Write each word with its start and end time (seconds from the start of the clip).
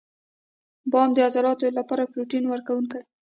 •بادام 0.91 1.09
د 1.13 1.17
عضلاتو 1.27 1.67
لپاره 1.77 2.09
پروټین 2.11 2.43
ورکوي. 2.47 2.85